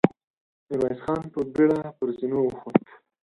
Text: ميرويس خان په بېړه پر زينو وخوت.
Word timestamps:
ميرويس 0.67 0.99
خان 1.05 1.21
په 1.33 1.39
بېړه 1.53 1.79
پر 1.97 2.07
زينو 2.17 2.39
وخوت. 2.45 2.83